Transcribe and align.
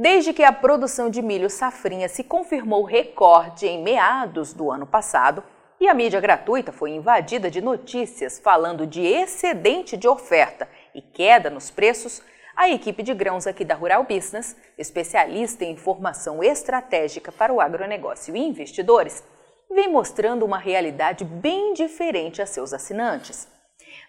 Desde 0.00 0.32
que 0.32 0.44
a 0.44 0.52
produção 0.52 1.10
de 1.10 1.20
milho 1.20 1.50
safrinha 1.50 2.08
se 2.08 2.22
confirmou 2.22 2.84
recorde 2.84 3.66
em 3.66 3.82
meados 3.82 4.52
do 4.52 4.70
ano 4.70 4.86
passado 4.86 5.42
e 5.80 5.88
a 5.88 5.94
mídia 5.94 6.20
gratuita 6.20 6.70
foi 6.70 6.90
invadida 6.90 7.50
de 7.50 7.60
notícias 7.60 8.38
falando 8.38 8.86
de 8.86 9.04
excedente 9.04 9.96
de 9.96 10.06
oferta 10.06 10.68
e 10.94 11.02
queda 11.02 11.50
nos 11.50 11.68
preços, 11.68 12.22
a 12.56 12.68
equipe 12.68 13.02
de 13.02 13.12
grãos 13.12 13.44
aqui 13.48 13.64
da 13.64 13.74
Rural 13.74 14.04
Business, 14.04 14.56
especialista 14.78 15.64
em 15.64 15.72
informação 15.72 16.44
estratégica 16.44 17.32
para 17.32 17.52
o 17.52 17.60
agronegócio 17.60 18.36
e 18.36 18.40
investidores, 18.40 19.24
vem 19.68 19.90
mostrando 19.90 20.44
uma 20.44 20.58
realidade 20.58 21.24
bem 21.24 21.72
diferente 21.72 22.40
a 22.40 22.46
seus 22.46 22.72
assinantes. 22.72 23.48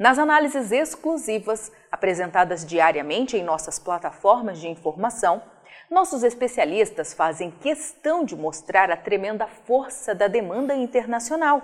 Nas 0.00 0.18
análises 0.18 0.72
exclusivas, 0.72 1.70
apresentadas 1.92 2.66
diariamente 2.66 3.36
em 3.36 3.44
nossas 3.44 3.78
plataformas 3.78 4.58
de 4.58 4.66
informação, 4.66 5.40
nossos 5.90 6.22
especialistas 6.22 7.14
fazem 7.14 7.50
questão 7.50 8.24
de 8.24 8.34
mostrar 8.34 8.90
a 8.90 8.96
tremenda 8.96 9.46
força 9.46 10.14
da 10.14 10.26
demanda 10.26 10.74
internacional 10.74 11.62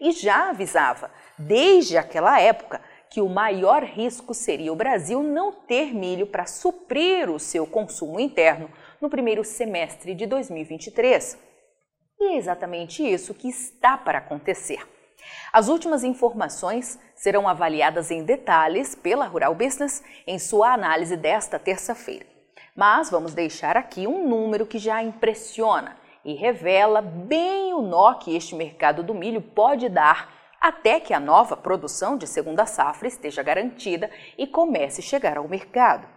e 0.00 0.12
já 0.12 0.50
avisava, 0.50 1.10
desde 1.38 1.98
aquela 1.98 2.40
época, 2.40 2.80
que 3.10 3.20
o 3.20 3.28
maior 3.28 3.82
risco 3.82 4.32
seria 4.32 4.72
o 4.72 4.76
Brasil 4.76 5.22
não 5.22 5.52
ter 5.52 5.92
milho 5.92 6.26
para 6.26 6.46
suprir 6.46 7.28
o 7.28 7.40
seu 7.40 7.66
consumo 7.66 8.20
interno 8.20 8.70
no 9.00 9.10
primeiro 9.10 9.44
semestre 9.44 10.14
de 10.14 10.26
2023. 10.26 11.36
E 12.20 12.24
é 12.32 12.36
exatamente 12.36 13.02
isso 13.02 13.34
que 13.34 13.48
está 13.48 13.98
para 13.98 14.18
acontecer. 14.18 14.86
As 15.52 15.68
últimas 15.68 16.04
informações 16.04 16.98
serão 17.14 17.48
avaliadas 17.48 18.10
em 18.10 18.22
detalhes 18.22 18.94
pela 18.94 19.26
Rural 19.26 19.54
Business 19.54 20.02
em 20.26 20.38
sua 20.38 20.72
análise 20.72 21.16
desta 21.16 21.58
terça-feira. 21.58 22.29
Mas 22.80 23.10
vamos 23.10 23.34
deixar 23.34 23.76
aqui 23.76 24.06
um 24.06 24.26
número 24.26 24.64
que 24.64 24.78
já 24.78 25.02
impressiona 25.02 25.98
e 26.24 26.32
revela 26.32 27.02
bem 27.02 27.74
o 27.74 27.82
nó 27.82 28.14
que 28.14 28.34
este 28.34 28.54
mercado 28.54 29.02
do 29.02 29.12
milho 29.12 29.42
pode 29.42 29.86
dar 29.90 30.32
até 30.58 30.98
que 30.98 31.12
a 31.12 31.20
nova 31.20 31.58
produção 31.58 32.16
de 32.16 32.26
segunda 32.26 32.64
safra 32.64 33.06
esteja 33.06 33.42
garantida 33.42 34.10
e 34.38 34.46
comece 34.46 35.02
a 35.02 35.04
chegar 35.04 35.36
ao 35.36 35.46
mercado. 35.46 36.08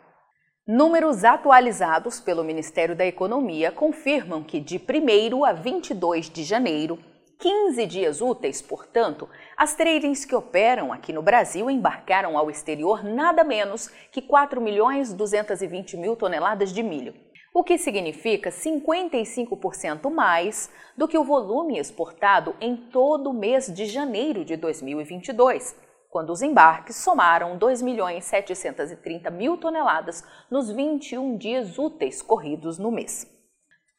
Números 0.66 1.25
atualizados 1.25 2.22
pelo 2.22 2.45
Ministério 2.45 2.95
da 2.95 3.06
Economia 3.06 3.69
confirmam 3.69 4.41
que 4.41 4.61
de 4.61 4.78
1 4.78 5.44
a 5.44 5.52
22 5.52 6.30
de 6.30 6.45
janeiro, 6.45 6.97
15 7.44 7.86
dias 7.88 8.22
úteis, 8.22 8.62
portanto, 8.62 9.28
as 9.58 9.76
tradings 9.76 10.24
que 10.24 10.34
operam 10.34 10.94
aqui 10.94 11.12
no 11.12 11.22
Brasil 11.22 11.70
embarcaram 11.70 12.38
ao 12.38 12.50
exterior 12.50 13.04
nada 13.04 13.44
menos 13.44 13.90
que 14.14 14.22
4 14.22 14.62
milhões 14.62 15.14
220 15.14 15.98
mil 15.98 16.16
toneladas 16.16 16.72
de 16.72 16.82
milho, 16.82 17.14
o 17.54 17.62
que 17.62 17.78
significa 17.78 18.50
55% 18.50 20.10
mais 20.10 20.72
do 20.96 21.06
que 21.06 21.18
o 21.18 21.24
volume 21.26 21.78
exportado 21.78 22.56
em 22.62 22.78
todo 22.78 23.32
o 23.32 23.34
mês 23.34 23.68
de 23.68 23.88
janeiro 23.88 24.46
de 24.46 24.56
2022, 24.56 25.76
quando 26.10 26.30
os 26.30 26.42
embarques 26.42 26.96
somaram 26.96 27.58
2 27.58 27.82
milhões 27.82 28.24
730 28.24 29.30
mil 29.30 29.58
toneladas 29.58 30.24
nos 30.50 30.72
21 30.72 31.36
dias 31.36 31.78
úteis 31.78 32.22
corridos 32.22 32.80
no 32.80 32.90
mês. 32.90 33.28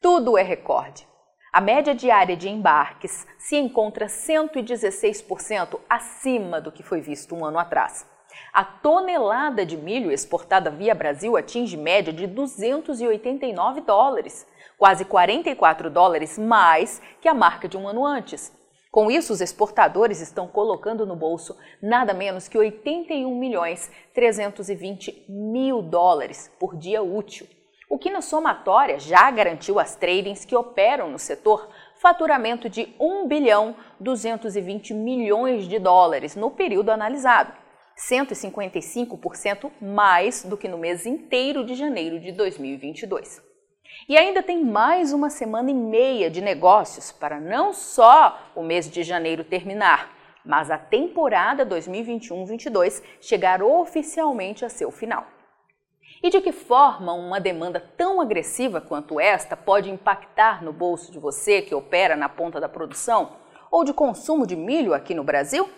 Tudo 0.01 0.39
é 0.39 0.43
recorde. 0.43 1.07
A 1.55 1.61
média 1.61 1.95
diária 1.95 2.37
de 2.37 2.49
embarques 2.49 3.25
se 3.39 3.55
encontra 3.55 4.07
116% 4.07 5.79
acima 5.89 6.61
do 6.61 6.73
que 6.73 6.83
foi 6.83 7.01
visto 7.01 7.33
um 7.33 7.45
ano 7.45 7.61
atrás. 7.61 8.05
A 8.53 8.65
tonelada 8.65 9.65
de 9.65 9.77
milho 9.77 10.11
exportada 10.11 10.69
via 10.69 10.97
Brasil 10.97 11.37
atinge 11.37 11.77
média 11.77 12.13
de 12.13 12.27
289 12.27 13.83
dólares, 13.83 14.45
quase 14.77 15.05
44 15.05 15.89
dólares 15.89 16.37
mais 16.37 17.01
que 17.21 17.29
a 17.29 17.35
marca 17.35 17.69
de 17.69 17.77
um 17.77 17.87
ano 17.87 18.05
antes. 18.05 18.53
Com 18.91 19.09
isso, 19.09 19.33
os 19.33 19.41
exportadores 19.41 20.21
estão 20.21 20.49
colocando 20.49 21.07
no 21.07 21.15
bolso 21.15 21.57
nada 21.81 22.13
menos 22.13 22.49
que 22.49 22.59
81 22.59 23.33
milhões 23.33 23.93
320 24.13 25.27
mil 25.29 25.81
dólares 25.83 26.51
por 26.59 26.77
dia 26.77 27.01
útil 27.01 27.47
o 27.95 27.99
que 27.99 28.11
na 28.11 28.21
somatória 28.21 28.99
já 28.99 29.31
garantiu 29.31 29.79
às 29.79 29.95
tradings 29.95 30.45
que 30.45 30.57
operam 30.57 31.11
no 31.11 31.19
setor 31.19 31.69
faturamento 31.95 32.69
de 32.69 32.93
1 32.99 33.29
bilhão 33.29 33.77
220 34.01 34.93
milhões 34.93 35.69
de 35.69 35.79
dólares 35.79 36.35
no 36.35 36.51
período 36.51 36.91
analisado, 36.91 37.53
155% 37.97 39.71
mais 39.81 40.43
do 40.43 40.57
que 40.57 40.67
no 40.67 40.77
mês 40.77 41.07
inteiro 41.07 41.65
de 41.65 41.77
janeiro 41.77 42.19
de 42.19 42.33
2022. 42.33 43.41
E 44.09 44.19
ainda 44.19 44.43
tem 44.43 44.65
mais 44.65 45.13
uma 45.13 45.31
semana 45.31 45.71
e 45.71 45.75
meia 45.75 46.29
de 46.29 46.41
negócios 46.41 47.13
para 47.13 47.39
não 47.39 47.73
só 47.73 48.51
o 48.57 48.65
mês 48.65 48.91
de 48.91 49.05
janeiro 49.05 49.45
terminar, 49.45 50.13
mas 50.45 50.69
a 50.69 50.79
temporada 50.79 51.65
2021-22 51.65 53.01
chegar 53.21 53.63
oficialmente 53.63 54.65
a 54.65 54.69
seu 54.69 54.91
final. 54.91 55.34
E 56.25 56.31
de 56.31 56.41
que 56.41 56.53
forma 56.53 57.13
uma 57.13 57.39
demanda 57.39 57.79
tão 57.99 58.19
agressiva 58.19 58.81
quanto 58.81 59.21
esta 59.21 59.55
pode 59.55 59.91
impactar 59.91 60.65
no 60.65 60.73
bolso 60.73 61.13
de 61.13 61.19
você 61.19 61.61
que 61.61 61.75
opera 61.75 62.17
na 62.17 62.31
ponta 62.31 62.59
da 62.59 62.67
produção 62.67 63.37
ou 63.71 63.85
de 63.85 63.93
consumo 63.93 64.47
de 64.47 64.57
milho 64.57 64.95
aqui 64.95 65.15
no 65.15 65.23
Brasil? 65.23 65.69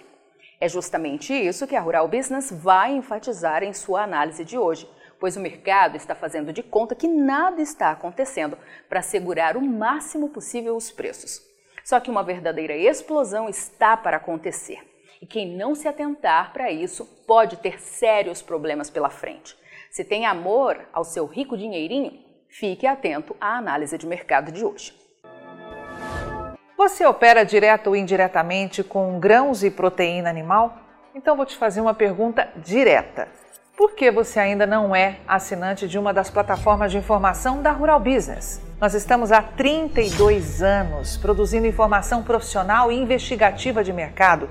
É 0.61 0.69
justamente 0.69 1.35
isso 1.35 1.67
que 1.67 1.75
a 1.75 1.81
Rural 1.81 2.07
Business 2.07 2.53
vai 2.53 2.93
enfatizar 2.93 3.65
em 3.65 3.73
sua 3.73 4.05
análise 4.05 4.45
de 4.45 4.57
hoje, 4.57 4.89
pois 5.19 5.37
o 5.37 5.41
mercado 5.41 5.97
está 5.97 6.15
fazendo 6.15 6.53
de 6.53 6.63
conta 6.63 6.95
que 6.95 7.09
nada 7.09 7.61
está 7.61 7.91
acontecendo 7.91 8.57
para 8.89 9.03
segurar 9.03 9.57
o 9.57 9.61
máximo 9.61 10.29
possível 10.29 10.77
os 10.77 10.93
preços. 10.93 11.43
Só 11.85 11.99
que 11.99 12.09
uma 12.09 12.23
verdadeira 12.23 12.77
explosão 12.77 13.49
está 13.49 13.97
para 13.97 14.19
acontecer. 14.19 14.79
E 15.21 15.27
quem 15.27 15.57
não 15.57 15.75
se 15.75 15.89
atentar 15.89 16.53
para 16.53 16.71
isso 16.71 17.05
pode 17.27 17.57
ter 17.57 17.81
sérios 17.81 18.43
problemas 18.43 18.89
pela 18.89 19.11
frente. 19.11 19.57
Se 19.97 20.05
tem 20.05 20.27
amor 20.27 20.79
ao 20.93 21.05
seu 21.05 21.25
rico 21.25 21.57
dinheirinho, 21.57 22.13
fique 22.51 22.87
atento 22.87 23.35
à 23.41 23.57
análise 23.57 23.97
de 23.97 24.07
mercado 24.07 24.53
de 24.53 24.63
hoje. 24.63 24.95
Você 26.77 27.07
opera 27.07 27.47
direto 27.47 27.87
ou 27.87 27.97
indiretamente 27.97 28.85
com 28.85 29.19
grãos 29.19 29.65
e 29.65 29.71
proteína 29.71 30.29
animal? 30.29 30.77
Então 31.15 31.35
vou 31.35 31.47
te 31.47 31.57
fazer 31.57 31.81
uma 31.81 31.95
pergunta 31.95 32.47
direta. 32.57 33.27
Por 33.75 33.95
que 33.95 34.11
você 34.11 34.39
ainda 34.39 34.67
não 34.67 34.95
é 34.95 35.19
assinante 35.27 35.89
de 35.89 35.99
uma 35.99 36.13
das 36.13 36.29
plataformas 36.29 36.93
de 36.93 36.99
informação 36.99 37.63
da 37.63 37.71
Rural 37.71 37.99
Business? 37.99 38.61
Nós 38.79 38.93
estamos 38.93 39.33
há 39.33 39.41
32 39.41 40.63
anos 40.63 41.17
produzindo 41.17 41.67
informação 41.67 42.23
profissional 42.23 42.93
e 42.93 42.97
investigativa 42.97 43.83
de 43.83 43.95
mercado, 43.95 44.51